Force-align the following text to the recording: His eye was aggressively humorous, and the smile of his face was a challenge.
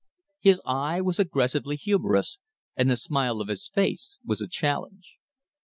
His 0.39 0.59
eye 0.65 0.99
was 0.99 1.19
aggressively 1.19 1.75
humorous, 1.75 2.39
and 2.75 2.89
the 2.89 2.97
smile 2.97 3.39
of 3.39 3.49
his 3.49 3.67
face 3.67 4.17
was 4.25 4.41
a 4.41 4.47
challenge. 4.47 5.19